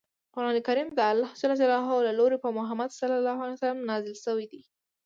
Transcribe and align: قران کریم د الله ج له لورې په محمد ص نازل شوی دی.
قران 0.33 0.57
کریم 0.67 0.87
د 0.97 0.99
الله 1.11 1.31
ج 1.39 1.41
له 2.07 2.11
لورې 2.19 2.37
په 2.43 2.49
محمد 2.57 2.89
ص 2.97 2.99
نازل 3.89 4.15
شوی 4.25 4.45
دی. 4.51 4.61